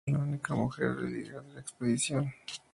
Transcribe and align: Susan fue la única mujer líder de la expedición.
Susan 0.03 0.15
fue 0.15 0.19
la 0.19 0.25
única 0.31 0.55
mujer 0.55 0.95
líder 0.99 1.43
de 1.43 1.53
la 1.53 1.59
expedición. 1.59 2.33